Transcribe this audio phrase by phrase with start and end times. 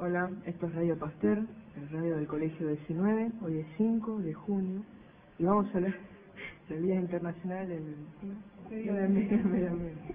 [0.00, 4.82] Hola, esto es Radio Pasteur, el radio del Colegio 19, hoy es 5 de junio,
[5.40, 5.94] y vamos a hablar
[6.68, 7.96] del Día Internacional del
[8.70, 10.14] Medio Ambiente.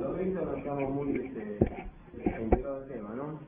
[0.00, 1.58] Lo visto no estamos muy este,
[2.24, 3.40] centrados el tema, ¿no?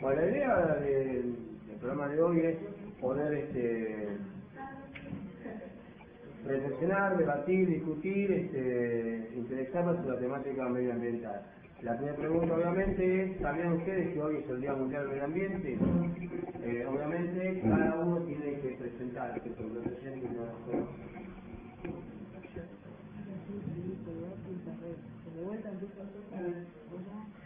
[0.00, 1.36] Bueno, la idea del,
[1.68, 2.56] del programa de hoy es
[3.00, 4.16] poder este,
[6.44, 11.54] reflexionar, debatir, discutir, este, interesarnos en la temática medioambiental.
[11.84, 15.24] La primera pregunta obviamente es, ¿sabían ustedes que hoy es el Día Mundial del Medio
[15.24, 15.78] Ambiente?
[16.62, 20.50] Eh, obviamente cada uno tiene que presentar que su represente una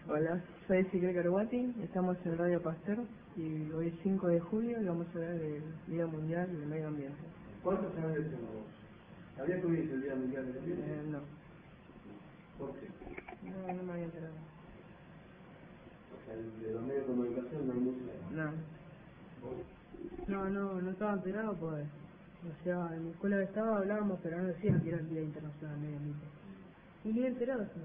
[0.08, 2.98] Hola, soy Ezequiel Caruati, estamos en Radio Pasteur
[3.36, 6.86] y hoy es 5 de julio y vamos a hablar del Día Mundial del Medio
[6.86, 7.18] Ambiente.
[7.64, 8.70] ¿Cuántos años tenés vos?
[9.36, 10.94] ¿Sabías que el Día Mundial del Medio Ambiente?
[10.94, 11.18] Eh, no,
[12.56, 12.86] ¿Por qué?
[13.48, 14.34] no, no me había enterado.
[16.12, 17.98] O sea, el de los medios de comunicación no hay mucho.
[18.32, 18.52] No.
[20.26, 21.86] No, no, no estaba enterado, pues.
[22.44, 25.22] O sea, en la escuela que estaba hablábamos, pero no decían que era el Día
[25.22, 26.26] Internacional del Medio Ambiente.
[27.04, 27.80] Y ni enterado, sí.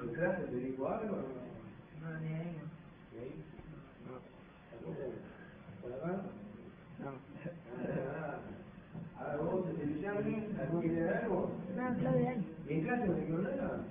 [0.00, 1.16] ¿En clase te dijo algo?
[2.00, 2.56] No, ni ahí.
[3.12, 3.42] ¿Sí?
[5.82, 6.22] ¿Por acá?
[7.00, 7.10] No.
[9.16, 10.20] Ah, Ahora vos, Luciano,
[10.60, 11.50] ¿algún idea de algo?
[11.76, 12.56] No, Claudia, ahí.
[12.68, 13.84] ¿Y en clase no te quedó nada?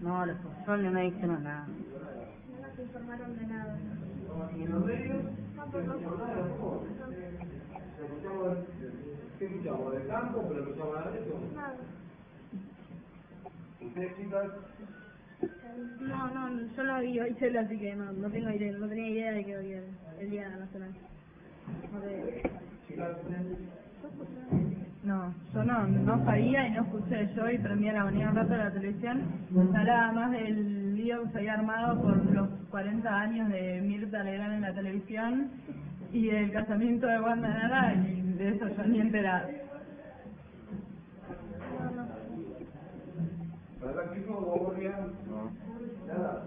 [0.00, 1.66] No los profesores no me dijeron nada.
[1.66, 3.78] No nos informaron de nada.
[4.56, 5.22] ¿Y en los medios?
[5.56, 5.92] Tampoco.
[6.58, 6.84] ¿Cómo?
[8.00, 8.58] ¿Escuchamos,
[9.38, 9.92] ¿Qué escuchamos?
[9.92, 10.46] ¿Del campo?
[10.48, 11.40] ¿Pero escuchamos nada de eso?
[11.54, 11.76] Nada.
[13.80, 14.50] ¿Ustedes, chicas?
[16.00, 19.32] No, no, yo no vi hoy así que no, no tengo idea, no tenía idea
[19.32, 19.86] de que hoy era
[20.18, 20.94] el Día Nacional.
[25.04, 25.34] No
[25.86, 27.28] no, no sabía y no escuché.
[27.36, 29.22] Yo y prendí a la mañana un rato de la televisión.
[29.76, 34.54] Hablaba más del lío que se había armado por los 40 años de Mirta Legrand
[34.54, 35.50] en la televisión
[36.12, 39.48] y del casamiento de Wanda Nara y de eso yo ni enterada.
[41.80, 42.06] No, no.
[45.28, 45.52] No.
[46.06, 46.44] ¿Nada?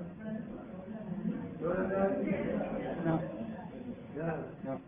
[1.61, 2.17] ¿No nada?
[3.05, 3.21] No.
[4.17, 4.37] ¿Nada?
[4.63, 4.79] No.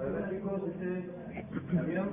[0.00, 0.62] ¿Verdad, chicos?
[0.62, 1.04] ¿Ustedes
[1.74, 2.08] sabían?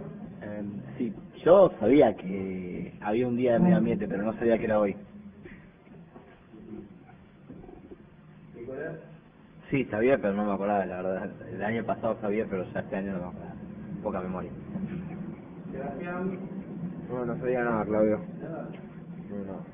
[0.97, 1.13] Sí,
[1.43, 4.95] yo sabía que había un día de medio ambiente, pero no sabía que era hoy.
[9.69, 11.29] Sí, sabía, pero no me acordaba, la verdad.
[11.49, 13.53] El año pasado sabía, pero ya este año no me acordaba.
[14.03, 14.51] Poca memoria.
[15.71, 16.39] ¿Sebastián?
[17.09, 18.19] No, no sabía nada, Claudio.
[18.41, 18.69] ¿Nada?
[19.29, 19.65] No, no.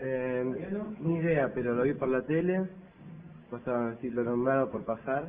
[0.00, 0.44] Eh,
[1.00, 2.66] ni idea, pero lo vi por la tele.
[3.50, 5.26] Pasaban así, lo nombrado por pasar.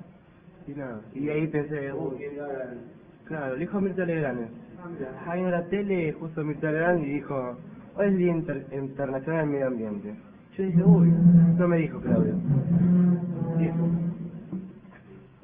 [0.68, 1.02] Y nada.
[1.13, 2.25] Y ahí pensé, ¿Cómo uy?
[3.29, 4.50] Claro, lo dijo Mirta Legrand.
[5.25, 7.57] Ah, en la tele, justo Mirta Legrand, y dijo,
[7.95, 10.16] hoy es Día Inter- Internacional del Medio Ambiente.
[10.57, 11.07] Yo dije, uy,
[11.57, 12.34] no me dijo Claudio.
[13.57, 13.88] Dijo.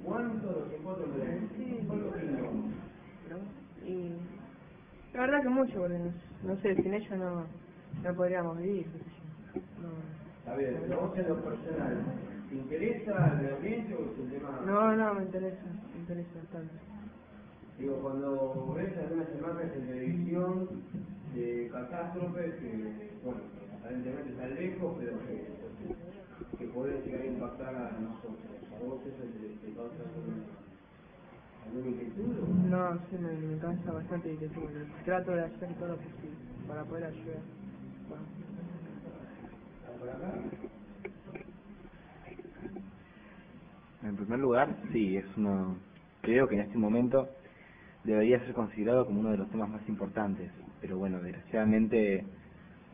[0.03, 2.05] ¿Cuánto los encuentros de ¿Cuánto
[3.29, 3.87] ¿no?
[3.87, 4.11] Y
[5.13, 6.11] la verdad que mucho, porque no,
[6.43, 7.43] no sé, sin ellos no,
[8.03, 8.87] no podríamos vivir.
[9.81, 10.51] No.
[10.51, 12.03] A ver, pero vos en lo personal,
[12.49, 14.61] ¿te interesa el medio ambiente o es un tema...?
[14.65, 15.63] No, no, me interesa,
[15.93, 16.73] me interesa bastante.
[17.77, 20.69] Digo, cuando ves algunas imágenes en televisión
[21.35, 23.41] de catástrofes que, bueno,
[23.79, 28.39] aparentemente están lejos, pero que, que pueden llegar a impactar a nosotros.
[28.73, 30.43] ¿A vos eso te, te causa alguna,
[31.65, 32.47] alguna inquietud?
[32.69, 34.67] No, sí, me, me cansa bastante y que tuve.
[35.03, 36.37] Trato de hacer todo lo posible
[36.67, 37.41] para poder ayudar.
[38.07, 38.23] Bueno,
[39.99, 40.33] ¿Por acá?
[44.03, 45.75] En primer lugar, sí, es uno,
[46.21, 47.27] creo que en este momento
[48.05, 50.51] debería ser considerado como uno de los temas más importantes,
[50.81, 52.25] pero bueno, desgraciadamente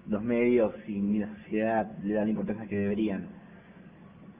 [0.09, 3.27] los medios y la sociedad le dan la importancia que deberían.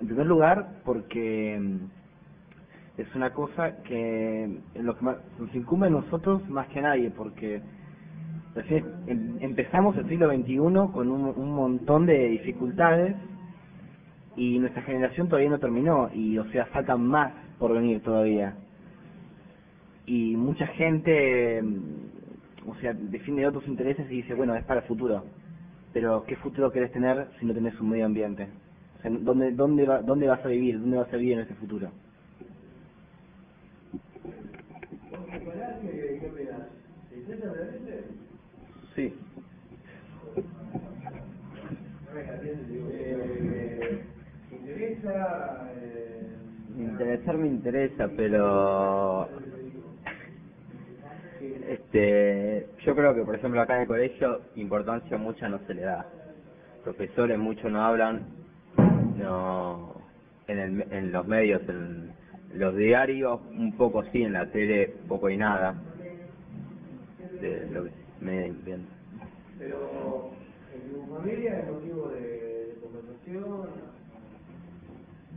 [0.01, 2.07] En primer lugar, porque mm,
[3.01, 6.83] es una cosa que en lo que más, nos incumbe a nosotros más que a
[6.83, 7.62] nadie, porque
[9.07, 10.57] em- empezamos el siglo XXI
[10.94, 13.15] con un, un montón de dificultades
[14.38, 18.56] y nuestra generación todavía no terminó y o sea faltan más por venir todavía
[20.06, 24.88] y mucha gente mm, o sea define otros intereses y dice bueno es para el
[24.88, 25.24] futuro
[25.94, 28.48] pero qué futuro querés tener si no tenés un medio ambiente
[29.00, 31.56] o sea, dónde dónde va, dónde vas a vivir dónde vas a vivir en ese
[31.56, 31.92] futuro
[38.95, 39.13] sí.
[42.94, 44.00] Eh,
[44.50, 45.71] ¿Te interesa?
[45.75, 46.27] Eh,
[46.77, 49.30] interesar me interesa pero
[51.41, 55.81] Este, yo creo que, por ejemplo, acá en el colegio, importancia mucha no se le
[55.81, 56.05] da.
[56.83, 58.25] Profesores mucho no hablan,
[59.17, 59.95] no
[60.47, 62.11] en, el, en los medios, en
[62.53, 65.75] los diarios, un poco sí, en la tele, poco y nada.
[67.41, 68.88] De lo que me entiendo.
[69.57, 70.31] Pero
[70.73, 73.67] en tu familia es motivo de, de conversación,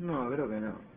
[0.00, 0.60] No, creo que.
[0.60, 0.93] ¿no?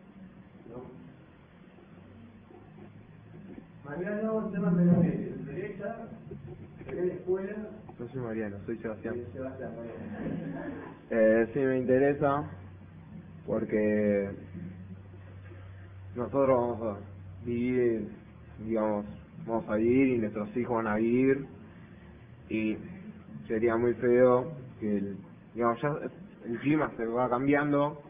[3.88, 6.08] Mariano, tema medio ambiente, ¿te interesa?
[6.84, 7.56] ¿Querés la escuela?
[7.98, 9.14] No soy Mariano, soy Sebastián.
[9.32, 10.74] Sebastián, Mariano.
[11.10, 12.50] Eh, sí me interesa
[13.46, 14.30] porque
[16.14, 18.08] nosotros vamos a vivir,
[18.66, 19.06] digamos,
[19.46, 21.46] vamos a vivir y nuestros hijos van a vivir
[22.50, 22.76] y
[23.46, 25.16] sería muy feo que, el,
[25.54, 25.88] digamos, ya
[26.44, 28.02] el clima se va cambiando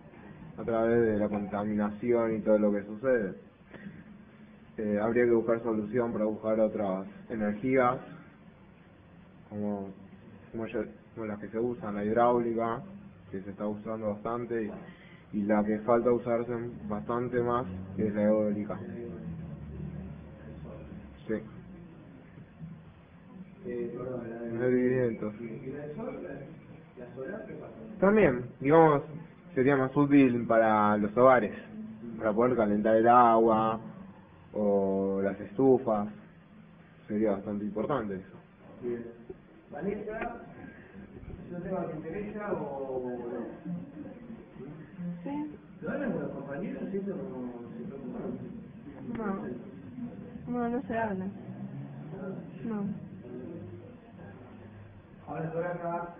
[0.58, 3.47] a través de la contaminación y todo lo que sucede.
[4.78, 7.98] Eh, habría que buscar solución para buscar otras energías
[9.48, 9.88] como,
[10.52, 12.80] como, ya- como las que se usan, la hidráulica,
[13.30, 14.70] que se está usando bastante,
[15.32, 16.52] y, la que falta usarse
[16.88, 17.66] bastante más,
[17.96, 18.78] que es la eólica.
[21.26, 21.34] Sí.
[28.00, 29.02] También, digamos,
[29.54, 31.52] sería más útil para los hogares,
[32.18, 33.80] para poder calentar el agua
[34.52, 36.08] o las estufas.
[37.06, 38.38] Sería bastante importante eso.
[38.82, 39.04] Bien.
[39.70, 40.18] Vanessa,
[41.46, 43.46] ¿es un tema que te interesa o no?
[45.22, 45.54] Sí.
[45.82, 46.90] ¿Lo hablan con los compañeros?
[46.90, 48.38] ¿Siento como se preocupan?
[49.16, 50.52] No.
[50.52, 51.26] No, no se habla.
[52.64, 52.84] No.
[55.26, 56.14] Ahora por acá,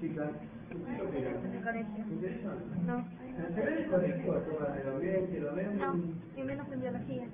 [0.00, 0.30] chicas,
[0.68, 1.44] ¿qué opinan?
[1.44, 2.04] En el colegio.
[2.06, 2.54] ¿Te interesa?
[2.86, 3.25] No.
[3.38, 5.52] ¿En general el colegio toma el ambiente, lo?
[5.52, 5.94] No,
[6.36, 7.26] y menos en biología.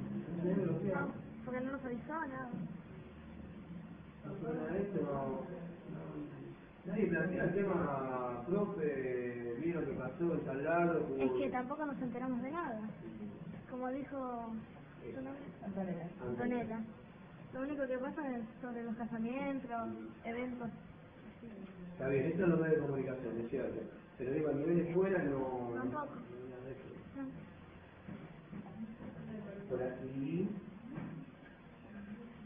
[0.43, 1.09] No,
[1.45, 2.51] porque no nos avisó nada.
[4.25, 5.63] No suena esto, no.
[6.85, 11.09] Nadie plantea el tema, profe, vieron lo que pasó en lado.
[11.19, 12.81] Es que tampoco nos enteramos de nada.
[13.71, 14.53] Como dijo
[15.03, 15.45] ¿tu nombre?
[16.27, 16.81] Antonella.
[17.55, 19.89] Lo único que pasa es sobre los casamientos,
[20.25, 20.71] eventos.
[21.93, 24.02] Está bien, esto es los medios de comunicación, es cierto.
[24.23, 25.73] Pero digo, a nivel de escuela no...
[25.75, 26.15] Tampoco.
[29.69, 30.49] Por aquí...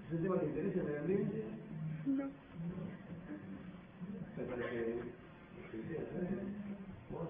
[0.07, 1.45] ¿Es un tema que interesa el medio ambiente?
[2.07, 2.25] No.
[4.37, 4.91] Me parece...
[4.91, 5.01] ¿eh?
[7.11, 7.29] ¿Vos?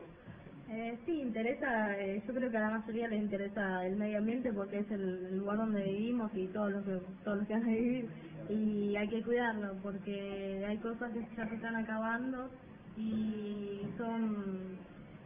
[0.68, 4.52] Eh, sí, interesa, eh, yo creo que a la mayoría les interesa el medio ambiente
[4.52, 7.64] porque es el, el lugar donde vivimos y todos los que, todos los que van
[7.64, 8.08] a vivir
[8.48, 12.48] y hay que cuidarlo porque hay cosas que ya se están acabando
[12.96, 14.76] y son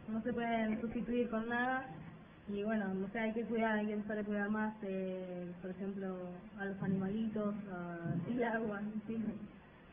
[0.09, 1.85] no se pueden sustituir con nada
[2.49, 5.71] y bueno, no sé, hay que cuidar, hay que empezar a cuidar más, eh, por
[5.71, 6.17] ejemplo,
[6.59, 7.97] a los animalitos, a,
[8.31, 8.81] el agua,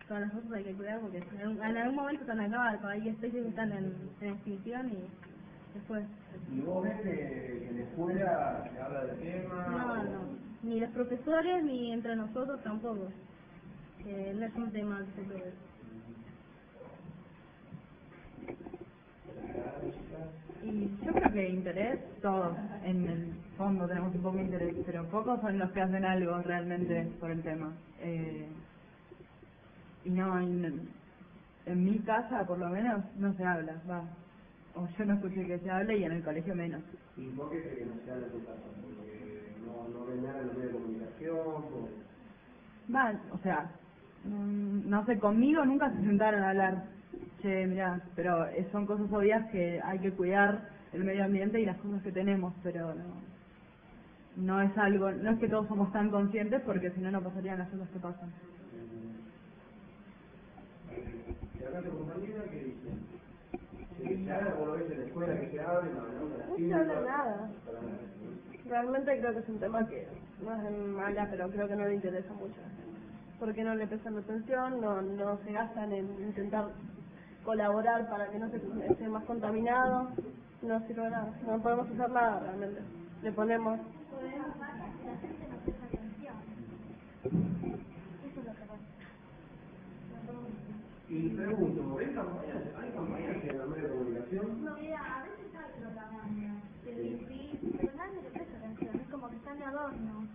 [0.08, 2.46] todas las cosas hay que cuidar porque en algún, en algún momento se van a
[2.46, 4.98] acabar, hay especies que están en, en extinción y
[5.74, 6.06] después...
[6.50, 9.66] ¿Y vos ves que, en la escuela se habla del tema?
[9.68, 13.08] No, o- no, ni los profesores ni entre nosotros tampoco,
[14.02, 15.52] que no es un tema que se puede.
[20.68, 22.54] Y yo creo que interés, todos
[22.84, 26.38] en el fondo tenemos un poco de interés, pero pocos son los que hacen algo
[26.42, 27.72] realmente por el tema.
[28.00, 28.46] Eh,
[30.04, 30.88] y no, en,
[31.66, 34.02] en mi casa por lo menos no se habla, va.
[34.74, 36.82] O yo no escuché que se hable y en el colegio menos.
[37.16, 38.60] ¿Y por qué crees que no se habla en tu casa?
[38.96, 41.62] Porque no, no ven nada en los medios de comunicación.
[41.70, 43.70] por- Va, o sea,
[44.24, 46.97] mm, no sé, conmigo nunca se sentaron a hablar.
[47.40, 51.64] Che, mirá, pero eh, son cosas obvias que hay que cuidar el medio ambiente y
[51.64, 53.04] las cosas que tenemos, pero no,
[54.36, 57.58] no es algo, no es que todos somos tan conscientes porque si no, no pasarían
[57.58, 58.30] las cosas que pasan.
[61.60, 62.88] ¿Y acá tu compañera qué dice?
[64.02, 65.90] ¿Que se habla, lo ves en la escuela que se hable?
[65.92, 67.50] No, no, No se habla nada.
[68.68, 70.08] Realmente creo que es un tema que
[70.42, 72.60] no es mala, pero creo que no le interesa mucho.
[73.40, 76.68] Porque no le prestan atención, no, no se gastan en intentar
[77.48, 80.10] colaborar para que no se esté más contaminado.
[80.60, 81.32] No sirve nada.
[81.46, 82.82] No podemos hacer nada realmente.
[83.22, 86.34] Le ponemos Podemos más, la gente no presta atención.
[87.24, 88.84] Eso es lo que pasa.
[91.08, 94.64] Y pregunto, ¿hay campañas, hay campañas en los medios de comunicación?
[94.64, 96.52] No, mira, a veces hay propaganda,
[96.84, 100.26] pero sí, pero nadie le presta atención, es como que están de adorno.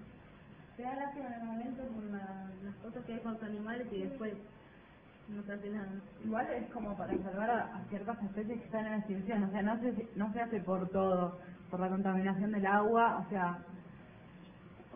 [0.76, 3.88] Se da lástima en el momento por la- las cosas que hay con los animales
[3.92, 4.34] y después
[5.30, 5.88] no hace nada.
[6.24, 9.80] Igual es como para salvar a, ciertas especies que están en extinción, o sea, no
[9.80, 11.40] se, no se hace por todo,
[11.70, 13.58] por la contaminación del agua, o sea,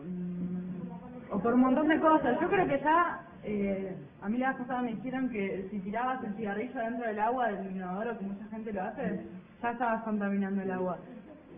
[0.04, 2.38] mm, o por un montón de cosas.
[2.40, 6.22] Yo creo que ya, eh, a mí la vez pasada me dijeron que si tirabas
[6.24, 9.26] el cigarrillo dentro del agua del inodoro, que mucha gente lo hace,
[9.62, 10.98] ya estabas contaminando el agua.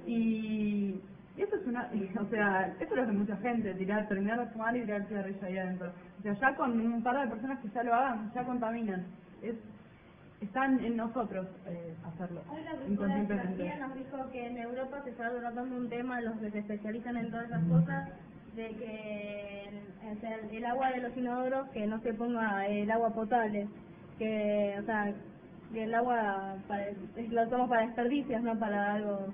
[0.07, 1.01] Y,
[1.37, 4.77] y eso es una, o sea, eso lo hace mucha gente, tirar, terminar de fumar
[4.77, 5.93] y tirar el cigarrillo ahí adentro.
[6.21, 9.05] O sea, ya con un par de personas que ya lo hagan, ya contaminan.
[9.43, 9.57] Es,
[10.41, 13.37] están en nosotros eh, hacerlo, Hoy la.
[13.37, 17.17] García nos dijo que en Europa se está tratando un tema, los que se especializan
[17.17, 18.09] en todas esas cosas,
[18.57, 19.71] de que
[20.17, 23.67] o sea, el agua de los inodoros, que no se ponga el agua potable,
[24.19, 25.13] que, o sea,
[25.73, 26.87] que el agua para,
[27.31, 29.33] lo usamos para desperdicios, no para algo.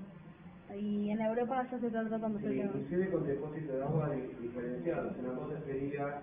[0.76, 2.72] Y en Europa ya se está tratando ese Sí, tema.
[2.74, 5.16] inclusive con depósitos de agua di- diferenciados.
[5.18, 6.20] Una cosa sería,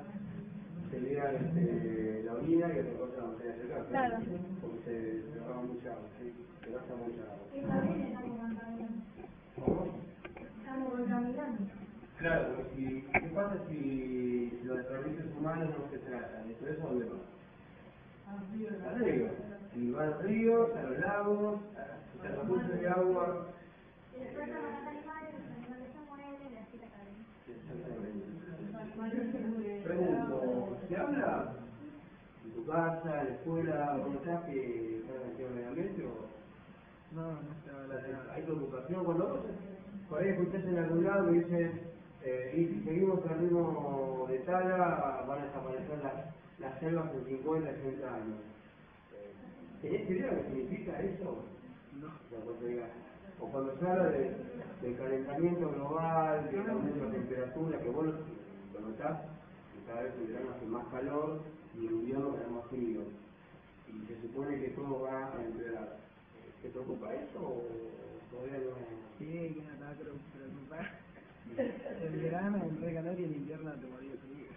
[0.94, 3.88] sería este, la orina y otra cosa sería el gas.
[3.88, 4.18] Claro.
[4.62, 6.34] Porque se, se gasta mucha agua, sí,
[6.64, 7.46] se gasta mucha agua.
[7.54, 9.04] Y también estamos contaminando.
[9.56, 9.82] ¿Cómo?
[10.60, 11.58] Estamos contaminando.
[12.20, 16.50] Claro, porque si, ¿qué pasa si los desperdicios humanos no se tratan?
[16.50, 17.20] ¿Y por eso dónde va?
[18.34, 19.30] Al río.
[19.74, 23.48] Si va al río, a los lagos, a los recursos de agua.
[24.16, 27.24] Y después a los animales, los animales se mueren y así la cadena.
[29.84, 31.54] Pregunto, ¿se habla
[32.46, 36.28] en tu casa, en la escuela, donde estás que estás en el ambiente o
[37.16, 37.40] No, no
[37.88, 38.34] nada.
[38.34, 39.40] hay preocupación cuando vos
[40.10, 41.82] por ahí escuchás en algún lado que dicen
[42.24, 46.14] eh, y si seguimos al ritmo de tala van a desaparecer las,
[46.60, 48.40] las selvas en 50, 60 años.
[49.14, 49.34] Eh,
[49.82, 51.46] ¿Tenés idea de lo que significa eso?
[52.00, 52.08] No.
[53.40, 54.36] O cuando se habla de,
[54.82, 59.20] del calentamiento global, del aumento de temperatura, que vos lo notás,
[59.88, 61.42] cada vez el verano hace más calor
[61.76, 63.02] y el invierno hace más frío.
[63.88, 65.98] Y se supone que todo va a empeorar.
[66.62, 67.68] ¿Te preocupa eso o
[68.32, 68.76] todavía no?
[69.20, 69.26] Sí,
[69.56, 70.92] que no te va a pre- preocupar.
[72.02, 74.48] El verano entre calor y el invierno te morí de frío.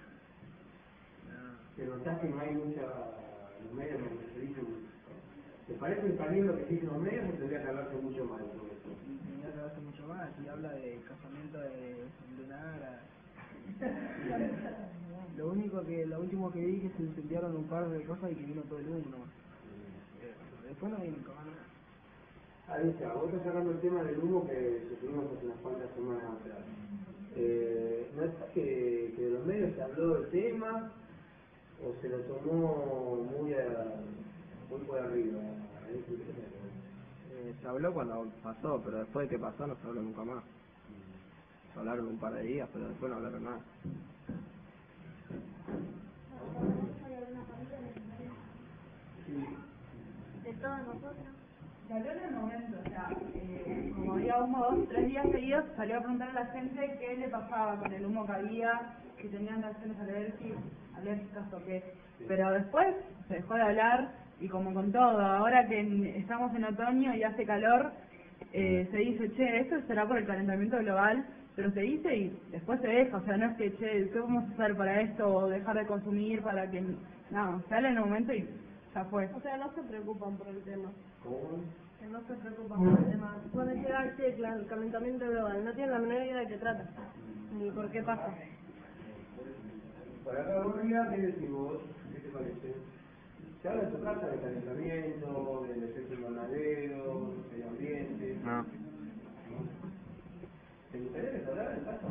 [1.26, 1.76] No.
[1.76, 2.83] ¿Te notás que no hay mucha...
[3.62, 4.66] los medios que se dicen...
[5.66, 8.47] ¿Te parece bien lo que dicen los medios o tendría que hablarse mucho más de
[8.47, 8.88] todo eso?
[9.04, 12.04] Y tenía que hace mucho más y habla de casamiento de
[12.38, 13.00] lunar.
[15.37, 18.37] Lo único que, lo último que vi que se incendiaron un par de cosas y
[18.37, 19.28] que vino todo el humo nomás.
[20.66, 21.66] Después no vino nada.
[22.69, 26.25] Ahí está, vos estás sacando el tema del humo que sufrimos hace unas cuantas semanas
[26.25, 26.59] atrás.
[27.37, 30.93] Eh, ¿No es que, que de los medios se habló del tema
[31.85, 34.00] o se lo tomó muy, a,
[34.71, 35.38] muy por arriba?
[37.31, 40.43] Eh, se habló cuando pasó, pero después de que pasó no se habló nunca más.
[41.75, 43.61] Se hablaron un par de días, pero después no hablaron nada.
[50.45, 51.15] De todos nosotros.
[51.89, 55.97] Salió en el momento, o sea, eh, como había humo dos, tres días seguidos, salió
[55.99, 58.81] a preguntar a la gente qué le pasaba con el humo que había,
[59.21, 60.59] si tenían reacciones alérgicas,
[60.97, 61.95] alérgicas o qué.
[62.27, 62.97] Pero después
[63.29, 67.23] se dejó de hablar y como con todo, ahora que en- estamos en otoño y
[67.23, 67.93] hace calor,
[68.53, 71.25] eh, se dice, che, esto será por el calentamiento global,
[71.57, 74.45] pero se dice y después se deja, o sea, no es que, che, ¿qué vamos
[74.45, 76.83] a hacer para esto o dejar de consumir para que...
[77.31, 78.47] No, habla en un momento y
[78.95, 79.29] ya fue.
[79.35, 80.93] O sea, no se preocupan por el tema.
[81.23, 81.65] ¿Cómo?
[81.99, 83.37] Que no se preocupan por el tema.
[83.55, 85.65] Puede llegar, sí, claro, el calentamiento global.
[85.65, 86.91] No tienen la menor idea de qué trata.
[87.59, 88.35] Ni por qué pasa.
[90.27, 91.79] Para acá, Borja, ¿qué decís vos?
[92.13, 92.75] ¿Qué te parece?
[93.63, 98.37] Se habla en tu casa del calentamiento, del efecto invernadero, del ambiente.
[98.45, 98.86] No.
[100.97, 102.07] ¿Te gustaría que se hablara en casa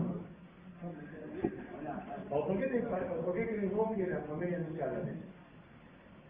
[2.29, 5.21] o por qué, te, o por qué crees vos que las familias no se hablan?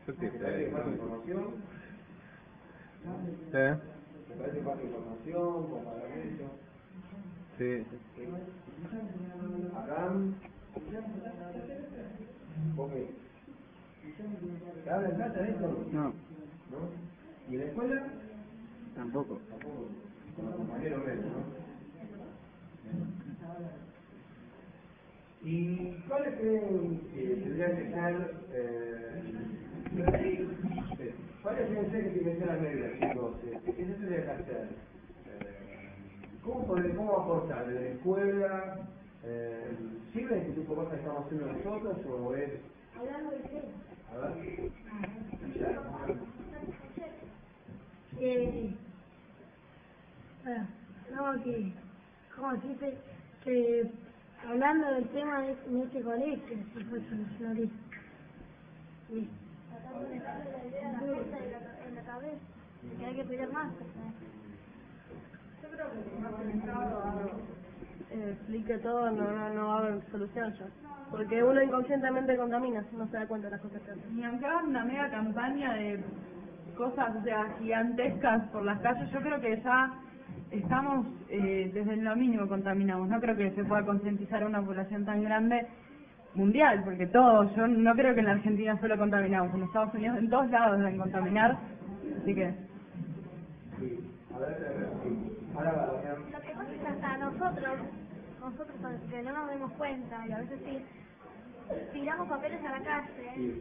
[0.07, 1.55] Yo ¿Te parece que falta información?
[3.03, 3.57] Sí.
[4.27, 5.69] ¿Te parece que falta información?
[5.69, 6.47] Comparar eso?
[7.57, 7.85] Sí.
[9.75, 10.35] Abraham.
[12.75, 13.07] ¿Vos qué?
[14.83, 15.67] ¿Se habla en casa de esto?
[15.91, 16.13] No, ¿No?
[17.50, 18.07] ¿Y en la escuela?
[18.95, 19.39] tampoco.
[19.50, 19.89] Tampoco.
[20.38, 21.64] Con los compañeros menos, ¿no?
[25.43, 29.23] ¿Y cuáles creen que tendrían que ser, eh,
[30.99, 33.35] eh, cuáles creen ser que tienen que ser las reglas, chicos?
[33.43, 34.69] Este, ¿Qué se tendría que hacer?
[35.27, 35.89] Eh,
[36.43, 38.87] ¿Cómo, poder, ¿Cómo aportar desde la escuela?
[39.23, 39.77] Eh,
[40.13, 42.51] ¿Sirve este tipo de cosas que estamos haciendo nosotros o es...?
[42.97, 43.61] Hablando de qué?
[44.11, 44.71] A ver.
[45.59, 45.69] ¿Ya?
[48.19, 48.73] Eh,
[50.43, 50.67] bueno,
[51.13, 51.73] no, que,
[52.45, 52.97] como dice,
[53.43, 53.89] que
[54.47, 57.75] hablando del tema de, en este colegio, si fue solucionarista.
[59.07, 59.29] Sí.
[61.87, 62.37] en la cabeza,
[62.99, 63.71] que hay que pelear más.
[65.63, 67.31] Yo creo que más pensado,
[68.11, 70.67] eh, explique todo, no, no, no va a haber solución ya.
[71.09, 74.11] Porque uno inconscientemente contamina, no se da cuenta de las cosas que hace.
[74.11, 76.03] Ni aunque hagan una mega campaña de
[76.77, 80.04] cosas, o sea, gigantescas por las calles, yo creo que ya
[80.59, 83.09] estamos eh, desde lo mínimo contaminamos.
[83.09, 85.67] No creo que se pueda concientizar a una población tan grande
[86.35, 90.17] mundial, porque todos, yo no creo que en la Argentina solo contaminamos, en Estados Unidos
[90.17, 91.57] en todos lados deben contaminar,
[92.21, 92.53] así que...
[95.55, 97.79] Lo que pasa es que hasta nosotros,
[98.41, 98.77] nosotros
[99.09, 100.85] que no nos demos cuenta, y a veces sí,
[101.93, 103.55] tiramos papeles a la calle,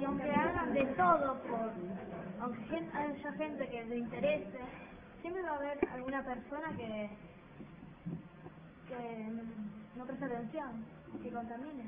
[0.00, 1.72] y aunque hagan de todo, por,
[2.40, 4.58] aunque haya gente que le interese,
[5.20, 7.10] siempre va a haber alguna persona que,
[8.88, 9.28] que
[9.96, 10.84] no preste atención,
[11.22, 11.84] que contamine.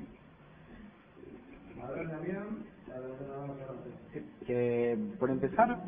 [4.45, 5.79] que por empezar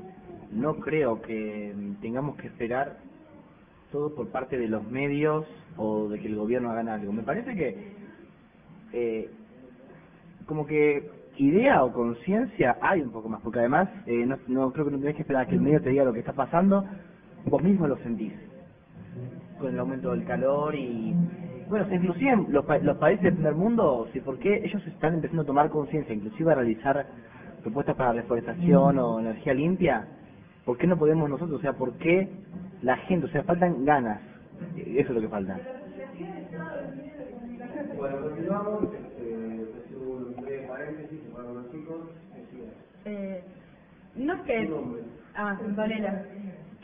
[0.52, 2.98] no creo que tengamos que esperar
[3.92, 5.46] todo por parte de los medios
[5.78, 7.14] o de que el gobierno haga algo.
[7.14, 7.94] Me parece que
[8.94, 9.30] eh,
[10.46, 14.86] como que idea o conciencia hay un poco más, porque además eh, no, no creo
[14.86, 16.86] que no tenés que esperar a que el medio te diga lo que está pasando,
[17.46, 18.34] vos mismo lo sentís
[19.60, 21.14] con el aumento del calor y
[21.70, 25.46] bueno, inclusive los, pa- los países del primer mundo, sí, porque ellos están empezando a
[25.46, 27.06] tomar conciencia, inclusive a realizar
[27.64, 30.08] propuestas para reforestación o energía limpia,
[30.66, 31.60] ¿por qué no podemos nosotros?
[31.60, 32.28] O sea, ¿por qué
[32.84, 33.26] la gente?
[33.28, 34.22] O sea, faltan ganas,
[34.78, 35.60] eso es lo que falta.
[37.98, 38.84] Bueno, continuamos.
[38.94, 42.10] Este, hace un breve paréntesis para los chicos.
[42.36, 42.72] Decía,
[43.06, 43.44] Eh,
[44.18, 44.70] no es que...
[45.36, 46.26] Ah, Antonella.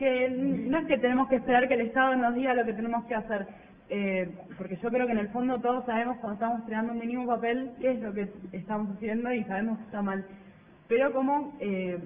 [0.01, 3.05] Que no es que tenemos que esperar que el Estado nos diga lo que tenemos
[3.05, 3.45] que hacer.
[3.87, 4.27] Eh,
[4.57, 7.69] porque yo creo que en el fondo todos sabemos cuando estamos creando un mínimo papel
[7.79, 10.25] qué es lo que estamos haciendo y sabemos que está mal.
[10.87, 11.99] Pero como eh,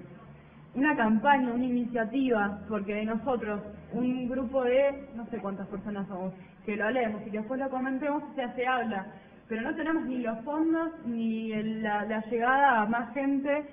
[0.74, 3.62] una campaña, una iniciativa, porque de nosotros,
[3.94, 6.34] un grupo de, no sé cuántas personas somos,
[6.66, 9.06] que lo hablemos y que después lo comentemos, o sea, se habla.
[9.48, 13.64] Pero no tenemos ni los fondos ni el- la, la llegada a más gente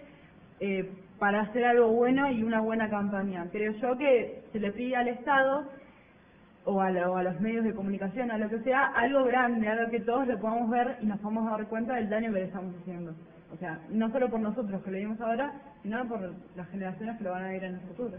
[0.62, 0.90] eh,
[1.24, 3.48] para hacer algo bueno y una buena campaña.
[3.50, 5.70] Creo yo que se le pide al Estado
[6.66, 9.90] o a, lo- a los medios de comunicación, a lo que sea, algo grande, algo
[9.90, 12.76] que todos lo podamos ver y nos podamos dar cuenta del daño que le estamos
[12.82, 13.14] haciendo.
[13.54, 16.20] O sea, no solo por nosotros que lo vimos ahora, sino por
[16.58, 18.18] las generaciones que lo van a ver en el futuro.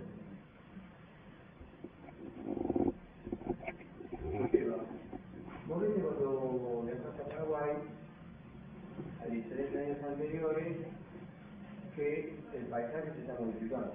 [5.68, 7.70] Vos cuando viajaste a Paraguay,
[9.22, 10.76] a diferentes años anteriores,
[11.94, 13.92] que el paisaje se está modificando.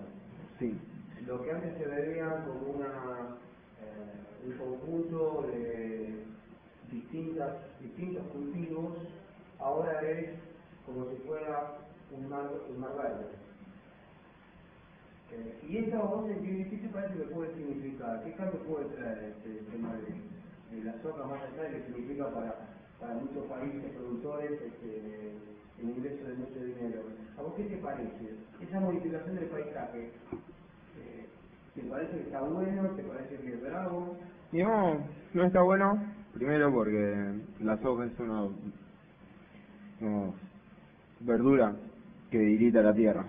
[0.57, 0.79] Sí.
[1.25, 3.38] Lo que antes se veía como una,
[3.81, 6.23] eh, un conjunto de
[6.91, 8.97] distintas, distintos cultivos,
[9.59, 10.29] ahora es
[10.85, 11.77] como si fuera
[12.12, 13.27] un mar, un mar.
[15.31, 18.23] Eh, y esta voz en qué qué te parece que puede significar?
[18.23, 22.33] ¿Qué cambio puede traer este tema de, de la soja más allá de que significa
[22.33, 22.55] para,
[22.99, 25.33] para muchos países productores este,
[25.81, 27.01] el ingreso de mucho dinero?
[27.37, 28.35] ¿A vos qué te parece?
[28.61, 30.11] Esa modificación del paisaje,
[30.97, 31.25] eh,
[31.75, 32.89] ¿te parece que está bueno?
[32.95, 34.17] ¿Te parece que es bravo?
[34.51, 38.49] No, no está bueno, primero porque la soja es una
[41.21, 41.75] verdura
[42.31, 43.25] que debilita la tierra.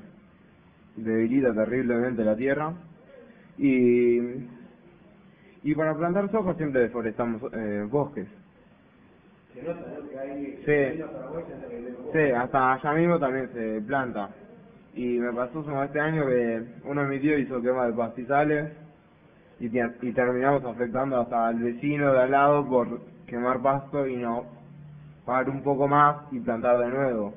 [0.96, 2.74] Debilita terriblemente la tierra.
[3.58, 4.18] Y,
[5.62, 8.28] y para plantar soja siempre deforestamos eh, bosques.
[10.64, 11.00] Sí.
[12.12, 14.30] Sí, hasta allá mismo también se planta.
[14.94, 18.70] Y me pasó como este año que uno de mis tíos hizo quema de pastizales
[19.60, 24.46] y, y terminamos afectando hasta al vecino de al lado por quemar pasto y no
[25.24, 27.34] pagar un poco más y plantar de nuevo.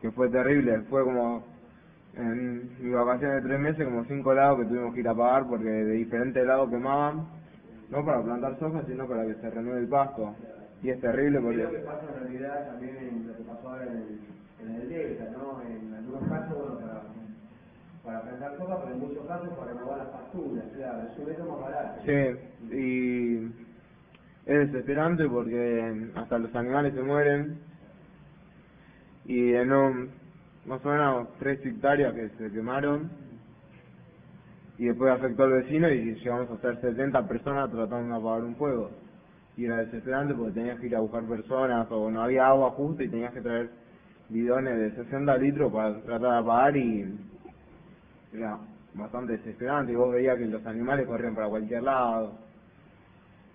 [0.00, 1.42] Que fue terrible, fue como
[2.16, 5.46] en mi vacación de tres meses como cinco lados que tuvimos que ir a pagar
[5.46, 7.26] porque de diferentes lados quemaban,
[7.90, 10.34] no para plantar soja sino para que se renueve el pasto.
[10.82, 11.58] Y es terrible porque...
[11.58, 14.18] Creo que pasa en realidad también en lo que pasó ahora en el,
[14.60, 15.62] en el Delta, ¿no?
[15.62, 17.02] En algunos casos, bueno, para,
[18.04, 21.60] para plantar soja, pero en muchos casos para renovar las pasturas, claro, es un más
[21.60, 22.00] barato.
[22.04, 23.36] Sí, y
[24.46, 27.58] es desesperante porque hasta los animales se mueren
[29.24, 30.10] y en un,
[30.66, 33.08] más o menos tres hectáreas que se quemaron
[34.78, 38.56] y después afectó al vecino y llegamos a ser 70 personas tratando de apagar un
[38.56, 38.90] fuego.
[39.56, 43.02] Y era desesperante porque tenías que ir a buscar personas o no había agua justo
[43.02, 43.70] y tenías que traer
[44.28, 47.18] bidones de 60 litros para tratar de apagar y
[48.32, 48.58] era
[48.94, 52.32] bastante desesperante y vos veías que los animales corrían para cualquier lado.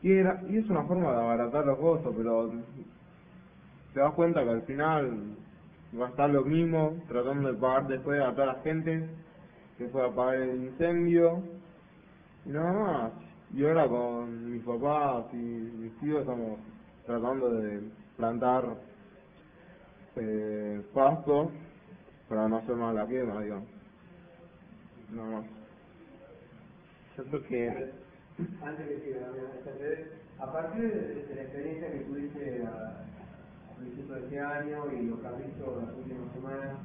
[0.02, 2.52] Y, era, y es una forma de abaratar los costos, pero
[3.94, 5.36] te das cuenta que al final
[6.00, 9.10] va a estar lo mismo, tratando de pagar después a toda la gente
[9.78, 11.42] que fue a pagar el incendio
[12.46, 13.27] y nada más.
[13.54, 16.60] Y ahora con mis papás y mis tíos estamos
[17.06, 17.82] tratando de
[18.18, 18.78] plantar
[20.18, 21.52] eh, pasto
[22.28, 23.70] para no hacer más la quema, digamos.
[25.14, 25.46] Nada más.
[27.18, 27.92] Yo que
[28.62, 29.28] Antes que siga,
[30.40, 33.04] a partir de, la experiencia que tuviste a,
[33.72, 36.78] a principios de este año y lo que has visto las últimas semanas,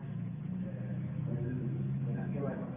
[0.65, 2.72] eh, con, el, con la quema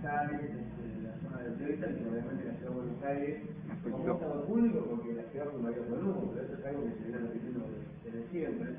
[0.00, 3.42] de pastizales, en la zona del Delta y obviamente la ciudad de Buenos Aires,
[3.82, 7.04] como estado público porque la ciudad fue mayor volumen, pero eso es algo que se
[7.04, 7.66] viene repitiendo
[8.04, 8.70] desde, siempre.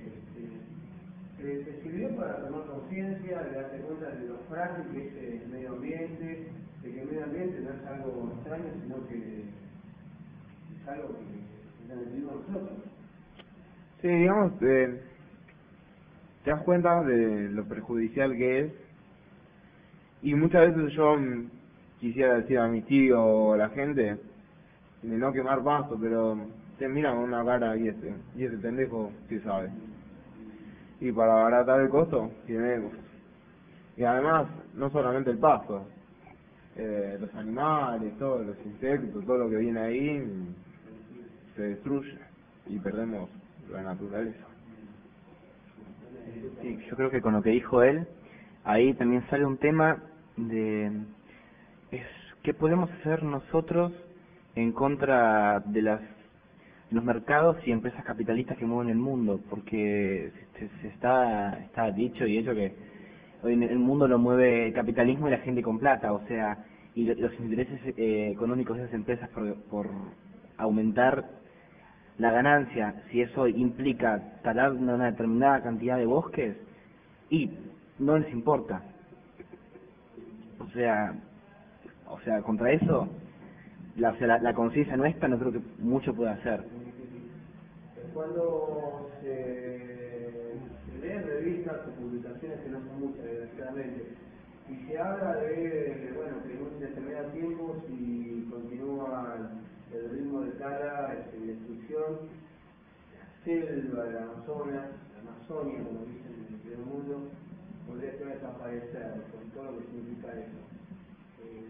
[0.00, 5.42] Este, ¿te, te sirvió para tomar conciencia, de darte cuenta de lo frágil que es
[5.42, 6.48] el medio ambiente,
[6.82, 9.44] de que el medio ambiente no es algo extraño, sino que
[10.80, 12.78] es algo que, que necesitamos nosotros?
[14.00, 15.00] Sí, digamos, eh,
[16.44, 18.89] te das cuenta de lo perjudicial que es.
[20.22, 21.48] Y muchas veces yo mm,
[21.98, 24.18] quisiera decir a mi tío o a la gente
[25.02, 26.38] de no quemar pasto, pero
[26.78, 29.70] te miran con una cara y ese, y ese pendejo sí sabe.
[31.00, 32.92] Y para abaratar el costo, quememos.
[33.96, 35.86] Y además, no solamente el pasto,
[36.76, 40.54] eh, los animales, todos los insectos, todo lo que viene ahí, mm,
[41.56, 42.18] se destruye
[42.66, 43.30] y perdemos
[43.72, 44.46] la naturaleza.
[46.60, 48.06] Sí, yo creo que con lo que dijo él,
[48.64, 50.02] ahí también sale un tema
[50.48, 50.92] de
[51.92, 52.06] es
[52.42, 53.92] qué podemos hacer nosotros
[54.56, 56.00] en contra de las
[56.90, 62.26] los mercados y empresas capitalistas que mueven el mundo, porque se, se está está dicho
[62.26, 62.74] y hecho que
[63.42, 66.58] hoy en el mundo lo mueve el capitalismo y la gente con plata, o sea,
[66.94, 69.88] y lo- los intereses eh, económicos de esas empresas por, por
[70.58, 71.24] aumentar
[72.18, 76.56] la ganancia, si eso implica talar una determinada cantidad de bosques,
[77.30, 77.50] y
[77.98, 78.82] no les importa.
[80.60, 81.14] O sea,
[82.06, 83.08] o sea, contra eso,
[83.96, 86.64] la, la, conciencia nuestra no creo que mucho pueda hacer.
[88.14, 94.14] Cuando se, se leen revistas o publicaciones que no son muchas, desgraciadamente,
[94.68, 99.50] y se habla de, bueno, que en un determinado tiempo, si continúa
[99.92, 102.28] el ritmo de tala este, y destrucción,
[103.16, 107.30] la selva, la Amazonas, la Amazonia, como dicen en el primer mundo,
[107.90, 110.60] podría desaparecer, con todo lo que significa eso.
[111.42, 111.66] Eh,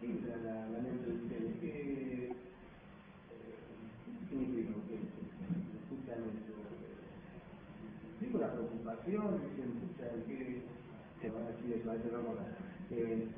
[0.00, 2.32] sí, la, la, la mente de ustedes, ¿qué,
[4.08, 4.94] ¿Qué significa que
[5.78, 6.54] escuchan eso?
[8.20, 9.70] Digo la preocupación, dicen,
[10.26, 10.62] ¿qué
[11.20, 11.90] se van a decir eso?
[11.90, 12.34] A eso no
[12.90, 13.28] eh,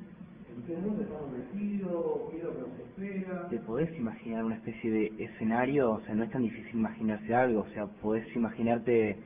[0.55, 2.31] ¿En qué mundo estamos metidos?
[2.31, 3.47] ¿Qué es lo que nos espera?
[3.49, 5.91] ¿Te podés imaginar una especie de escenario?
[5.91, 7.61] O sea, no es tan difícil imaginarse algo.
[7.61, 9.17] O sea, podés imaginarte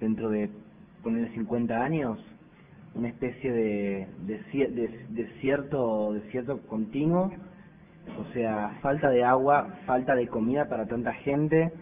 [0.00, 0.50] dentro de,
[1.04, 2.20] poner 50 años,
[2.96, 4.38] una especie de, de,
[4.70, 7.30] de- desierto continuo.
[8.18, 11.72] O sea, falta de agua, falta de comida para tanta gente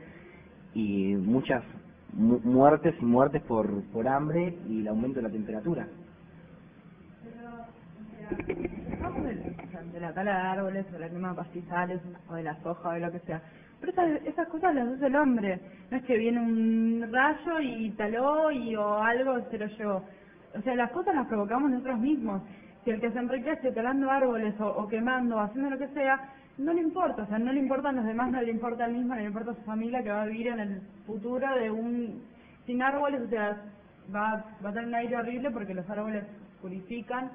[0.74, 1.64] y muchas
[2.14, 5.88] mu- muertes y muertes por, por hambre y el aumento de la temperatura.
[8.90, 12.90] Dejamos de, la tala de árboles, o la quema de pastizales, o de la soja,
[12.90, 13.42] o de lo que sea.
[13.83, 15.61] Pero esas, cosas las hace el hombre.
[15.90, 20.05] No es que viene un rayo y taló y o algo se lo llevó.
[20.57, 22.42] O sea, las cosas las provocamos nosotros mismos.
[22.85, 26.73] Si el que se enriquece talando árboles o, quemando o haciendo lo que sea, no
[26.73, 27.25] le importa.
[27.25, 29.27] O sea, no le importan los demás, no le importa a él mismo, no le
[29.27, 32.23] importa su familia que va a vivir en el futuro de un
[32.66, 33.23] sin árboles.
[33.23, 33.61] O sea,
[34.14, 36.25] va, va a tener un aire horrible porque los árboles
[36.61, 37.31] purifican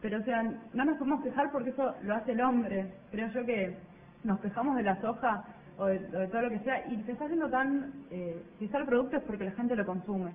[0.00, 2.90] pero o sea, no nos podemos quejar porque eso lo hace el hombre.
[3.10, 3.76] Creo yo que
[4.24, 5.44] nos quejamos de la soja
[5.80, 7.92] o de, o de todo lo que sea y se está haciendo tan...
[8.10, 10.32] Eh, si está el producto es porque la gente lo consume.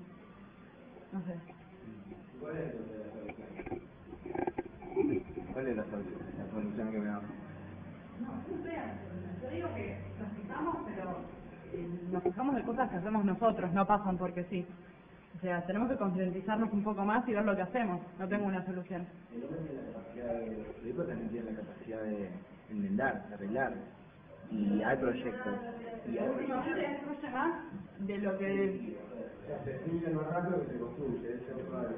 [1.13, 1.35] No sé.
[2.39, 3.47] ¿Cuál es la solución?
[5.53, 6.05] ¿Cuál es la, sol-
[6.37, 7.21] la solución que me da?
[9.41, 11.17] Yo digo que nos quejamos, pero
[11.73, 14.65] eh, nos quejamos de cosas que hacemos nosotros, no pasan porque sí.
[15.37, 18.01] O sea, tenemos que concientizarnos un poco más y ver lo que hacemos.
[18.17, 19.05] No tengo una solución.
[19.33, 22.29] El hombre tiene la capacidad de, ricos también tienen la capacidad de
[22.69, 23.73] enmendar, de arreglar.
[24.51, 25.53] Y hay proyectos.
[26.07, 26.65] Y hay más
[27.99, 28.95] de lo que...
[29.63, 31.89] se destruye más rápido que se construye, es claro.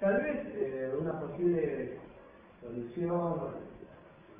[0.00, 1.98] Tal vez eh, una posible
[2.60, 3.54] solución,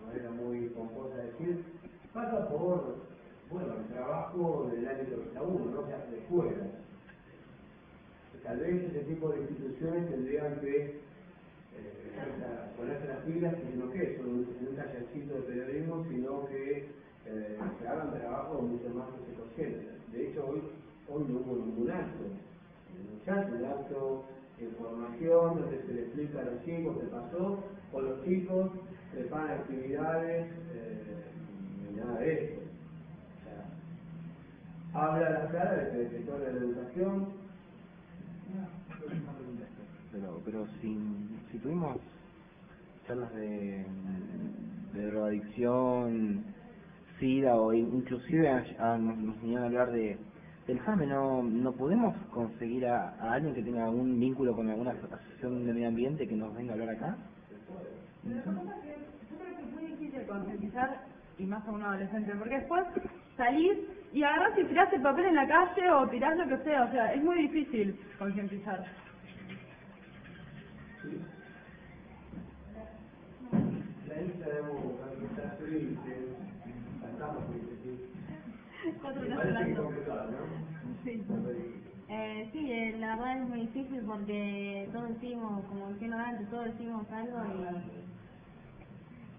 [0.01, 1.65] de manera muy pomposa de decir,
[2.13, 2.97] pasa por,
[3.51, 6.67] bueno, el trabajo del ámbito que está uno, no se hace de fuera.
[8.43, 11.01] Tal vez ese tipo de instituciones tendrían que eh,
[12.77, 16.89] ponerse las pilas y no que eso, en un tallercito de periodismo, sino que
[17.29, 20.13] eh, se hagan trabajos mucho más que se conscientes.
[20.13, 20.63] De hecho, hoy,
[21.09, 22.25] hoy no hubo ningún acto,
[23.27, 24.25] un acto
[24.59, 27.63] información, donde se le explica a los chicos qué pasó,
[27.93, 28.71] o los chicos
[29.13, 31.27] preparan actividades eh,
[31.97, 32.61] nada de eso.
[33.37, 33.45] O
[34.95, 37.29] sea, habla la cara del director de la educación.
[40.13, 40.99] Pero, pero si,
[41.51, 41.99] si tuvimos
[43.07, 43.85] charlas de,
[44.95, 46.45] de drogadicción,
[47.19, 50.19] SIDA o inclusive a, a- nos nos vinieron a hablar de
[50.67, 54.91] del FAME, no, no podemos conseguir a, a alguien que tenga algún vínculo con alguna
[54.93, 57.17] asociación de medio ambiente que nos venga a hablar acá.
[58.25, 58.43] Yo
[59.39, 61.01] creo que es muy difícil concientizar,
[61.39, 62.85] y más a un adolescente, porque después
[63.37, 63.79] salís
[64.13, 66.91] y agarrás y tirás el papel en la calle o tirás lo que sea, o
[66.91, 68.85] sea, es muy difícil concientizar.
[74.09, 74.17] La
[79.07, 79.83] Cuatro que hablando.
[79.83, 79.91] ¿no?
[81.05, 81.23] Sí.
[82.09, 86.65] Eh, sí, eh, la verdad es muy difícil porque todos decimos, como diciendo antes, todos
[86.67, 87.39] decimos algo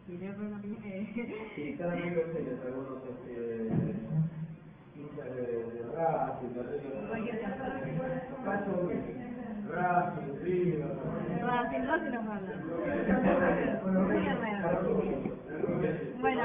[0.08, 0.13] y...
[0.13, 3.36] y luego no tiene- Sí, cada amigo tiene algunos este,
[4.95, 5.45] hinchas de,
[5.95, 6.62] Racing, de
[9.67, 10.82] Racing, River.
[11.82, 12.53] Duda se nos habla.
[16.19, 16.43] Bueno,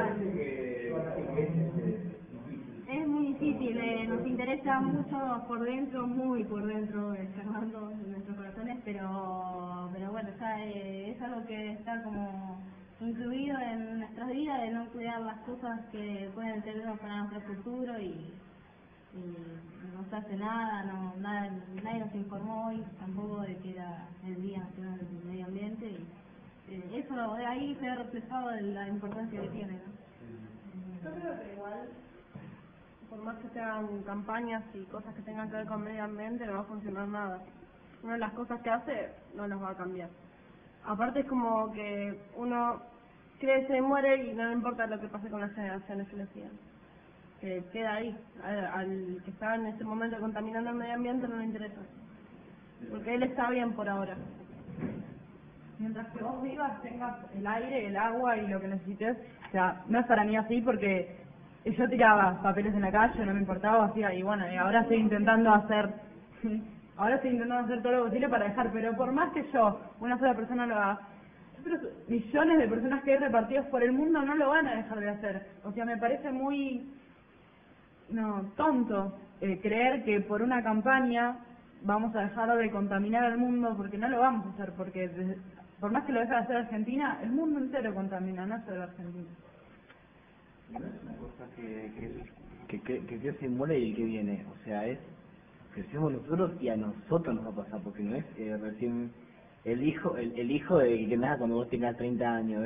[3.43, 8.79] difícil, eh, nos interesa mucho por dentro, muy por dentro, eh, Fernando, en nuestros corazones,
[8.85, 12.63] pero, pero bueno, ya eh, es algo que está como
[13.01, 17.99] incluido en nuestras vidas, de no cuidar las cosas que pueden servir para nuestro futuro
[17.99, 18.33] y,
[19.13, 21.51] no se hace nada, no, nada,
[21.83, 26.75] nadie nos informó hoy tampoco de que era el Día Nacional del Medio Ambiente y
[26.75, 29.93] eh, eso de ahí se ha reflejado la importancia que tiene, ¿no?
[31.05, 31.89] Yo creo que igual,
[33.13, 36.47] por más que se hagan campañas y cosas que tengan que ver con medio ambiente,
[36.47, 37.41] no va a funcionar nada.
[38.03, 40.09] Una de las cosas que hace no las va a cambiar.
[40.87, 42.81] Aparte es como que uno
[43.39, 46.27] crece y muere y no le importa lo que pase con las generaciones que le
[46.29, 46.51] siguen.
[47.41, 48.17] Que queda ahí.
[48.43, 51.83] Al, al que está en ese momento contaminando el medio ambiente no le interesa.
[52.91, 54.17] Porque él está bien por ahora.
[55.79, 59.83] Mientras que vos vivas, tengas el aire, el agua y lo que necesites, o sea,
[59.89, 61.22] no es para mí así porque
[61.71, 64.97] yo tiraba papeles en la calle, no me importaba, hacía, y bueno, y ahora estoy
[64.97, 65.91] intentando hacer,
[66.97, 70.19] ahora estoy intentando hacer todo lo posible para dejar, pero por más que yo, una
[70.19, 71.01] sola persona lo haga,
[71.63, 74.99] pero millones de personas que hay repartidos por el mundo no lo van a dejar
[74.99, 75.47] de hacer.
[75.65, 76.93] O sea, me parece muy,
[78.11, 81.37] no, tonto eh, creer que por una campaña
[81.83, 85.11] vamos a dejar de contaminar al mundo porque no lo vamos a hacer, porque
[85.81, 89.29] por más que lo deje de hacer Argentina, el mundo entero contamina, no solo Argentina.
[90.73, 92.13] No es una cosa que, que,
[92.69, 94.47] que, que, que crece y el que viene.
[94.51, 94.99] O sea, es
[95.75, 99.11] crecemos nosotros y a nosotros nos va a pasar, porque no es eh, recién
[99.65, 102.65] el hijo el, el hijo de que nada cuando vos tengas 30 años.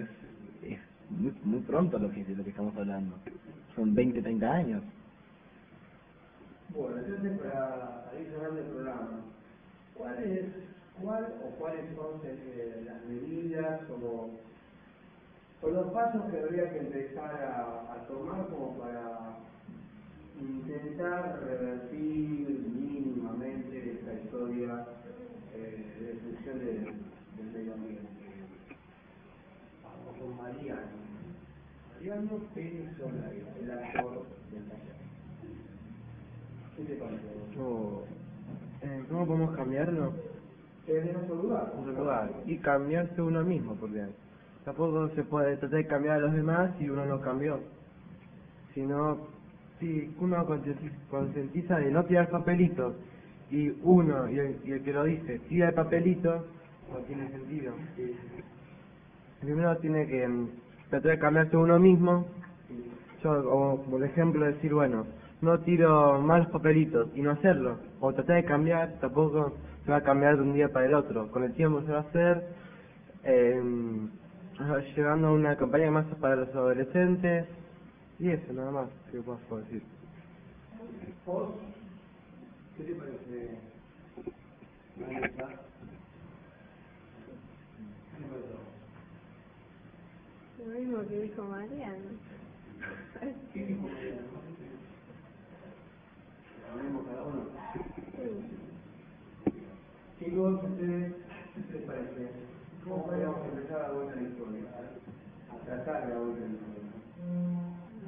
[0.63, 0.79] Es, es
[1.11, 3.17] muy, muy pronto lo que, de lo que estamos hablando.
[3.75, 4.83] Son 20, 30 años.
[6.71, 9.21] Bueno, entonces para ir cerrando el programa,
[9.95, 10.47] ¿cuál es,
[11.01, 14.31] cuál o cuáles son eh, las medidas o,
[15.63, 19.39] o los pasos que habría que empezar a, a tomar como para
[20.39, 24.87] intentar revertir mínimamente esta historia
[25.55, 26.85] eh, de destrucción del,
[27.37, 28.07] del medio ambiente?
[29.83, 31.07] Vamos con Mariano.
[31.95, 34.97] Mariano Pérez Solari, el actor del taller.
[36.77, 37.23] ¿Qué te parece?
[37.55, 38.05] Yo,
[38.83, 40.13] eh, ¿Cómo podemos cambiarlo?
[40.87, 41.73] En otro lugar.
[41.77, 42.31] Otro lugar.
[42.45, 44.05] Y cambiarse uno mismo, porque
[44.67, 47.61] tampoco se puede tratar de cambiar a los demás si uno no cambió.
[48.75, 49.17] Sino,
[49.79, 52.97] si uno concientiza- de no tirar papelitos
[53.49, 56.45] y uno, y el, y el que lo dice, tira el papelito,
[56.93, 57.75] no tiene sentido.
[59.41, 60.49] Primero tiene que mm,
[60.91, 62.27] tratar de cambiarse uno mismo.
[63.23, 65.07] Yo, como por ejemplo, decir, bueno,
[65.43, 67.79] no tiro malos papelitos y no hacerlo.
[68.01, 69.53] O tratar de cambiar, tampoco
[69.85, 71.31] se va a cambiar de un día para el otro.
[71.31, 72.43] Con el tiempo se va a hacer,
[73.23, 73.63] eh,
[74.97, 77.47] llegando a una campaña más para los adolescentes.
[78.19, 79.83] Y eso, nada más que puedo decir.
[81.27, 81.55] ¿Vos?
[82.77, 83.59] ¿Qué te parece?
[84.97, 85.49] Vanessa?
[88.11, 88.57] ¿Qué te parece?
[90.59, 92.11] Lo mismo que dijo Mariano.
[93.53, 94.23] ¿Qué dijo Mariano?
[96.73, 97.45] Hablemos cada uno.
[100.19, 101.13] Chicos, ¿ustedes
[101.55, 102.31] qué les parece?
[102.89, 104.63] ¿Cómo podríamos empezar a vuelta la historia?
[105.51, 106.87] A tratar de la vuelta la historia.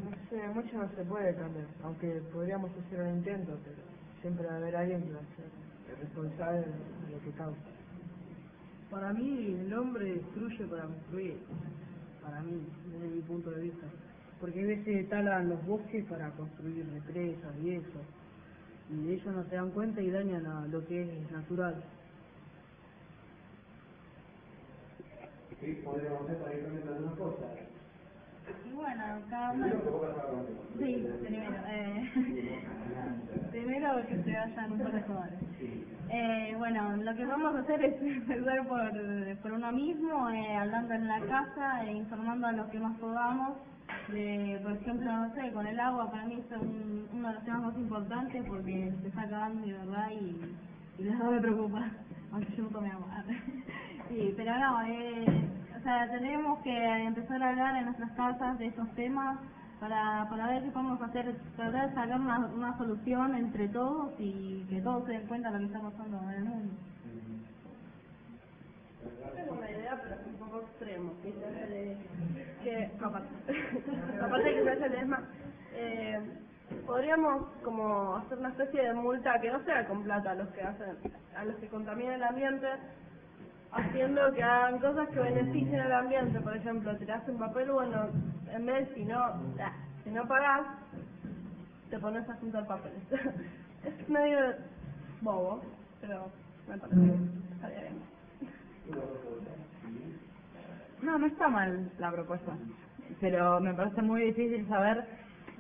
[0.04, 3.76] No sé, mucho no se puede cambiar, aunque podríamos hacer un intento, pero
[4.20, 7.58] siempre va a haber alguien que va a ser responsable de lo que causa.
[8.88, 11.38] Para mí, el hombre destruye para construir.
[12.22, 13.86] Para mí, desde mi punto de vista.
[14.40, 18.00] Porque a veces talan los bosques para construir represas y eso.
[18.90, 21.82] Y ellos no se dan cuenta y dañan a lo que es natural.
[25.60, 27.50] ¿Qué podríamos hacer para ir cambiando algunas cosas?
[28.64, 29.66] Y bueno, cada uno...
[30.78, 31.56] Sí, primero.
[31.66, 32.10] Eh,
[33.50, 35.38] primero que se vayan un par de jugadores.
[36.10, 38.92] Eh, bueno, lo que vamos a hacer es empezar por,
[39.42, 43.56] por uno mismo, eh, hablando en la casa e informando a los que más podamos.
[44.12, 47.44] De, por ejemplo, no sé, con el agua para mí es un- uno de los
[47.44, 50.36] temas más importantes porque se está acabando de verdad y,
[50.98, 51.90] y la verdad me preocupa,
[52.32, 53.08] aunque yo no tome agua.
[54.08, 55.47] sí, pero no, eh,
[55.88, 59.38] sea, tenemos que empezar a hablar en nuestras casas de estos temas
[59.80, 64.66] para, para ver qué podemos hacer, tratar de sacar una, una solución entre todos y
[64.68, 66.74] que todos se den cuenta de lo que está pasando en el mundo.
[69.34, 71.12] Tengo una idea, pero es un poco extremo.
[71.22, 71.54] quizás
[72.62, 73.28] Que, aparte,
[74.22, 75.22] aparte de que se hace ESMA,
[75.72, 76.20] eh,
[76.86, 80.62] podríamos como hacer una especie de multa que no sea con plata a los que
[80.62, 80.98] hacen,
[81.34, 82.66] a los que contaminan el ambiente,
[83.72, 86.40] haciendo que hagan cosas que beneficien al ambiente.
[86.40, 88.08] Por ejemplo, tirás un papel, bueno,
[88.52, 89.34] en vez si no,
[90.04, 90.66] si no pagás,
[91.90, 93.02] te pones a juntar papeles.
[93.84, 94.38] es medio
[95.20, 95.62] bobo,
[96.00, 96.30] pero
[96.68, 97.98] me parece que estaría bien.
[101.02, 102.52] No, no está mal la propuesta,
[103.20, 105.04] pero me parece muy difícil saber,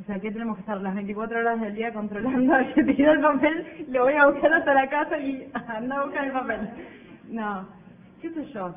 [0.00, 3.12] o sea, ¿qué tenemos que estar las 24 horas del día controlando al que tiró
[3.12, 3.86] el papel?
[3.88, 6.68] Le voy a buscar hasta la casa y anda a buscar el papel.
[7.28, 7.68] No,
[8.20, 8.74] qué sé yo,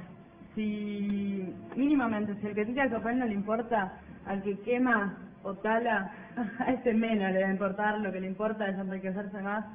[0.56, 3.94] si mínimamente, si el que tira el papel no le importa,
[4.26, 6.12] al que quema o tala,
[6.60, 9.66] a ese menos le va a importar, lo que le importa es enriquecerse más.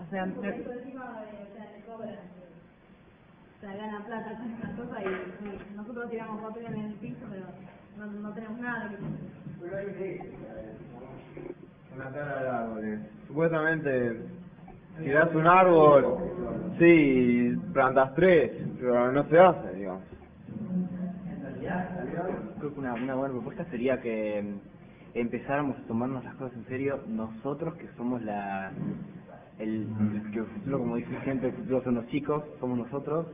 [0.00, 2.14] O sea, me- Por encima de, o sea, le cobran,
[3.56, 7.26] o sea, gana plata con estas cosas y y nosotros tiramos papel en el piso,
[7.30, 7.46] pero
[7.98, 8.96] no, no tenemos nada que
[9.60, 10.32] Pero hay que
[11.94, 13.00] Una tala de árboles.
[13.28, 14.24] Supuestamente,
[14.98, 16.18] tirás un árbol,
[16.78, 20.02] sí, plantas tres, pero no se hace, digamos.
[22.58, 26.64] Creo que una, una buena propuesta sería que mm, empezáramos a tomarnos las cosas en
[26.66, 28.72] serio nosotros que somos la
[29.58, 29.86] el,
[30.32, 33.26] el futuro como dice siempre el futuro son los chicos somos nosotros.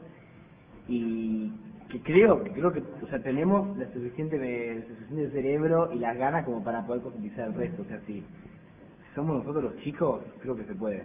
[0.88, 1.52] Y
[1.90, 6.16] que creo que creo que o sea tenemos la suficiente el suficiente cerebro y las
[6.16, 7.82] ganas como para poder concientizar al resto.
[7.82, 8.22] O sea si
[9.14, 11.04] somos nosotros los chicos creo que se puede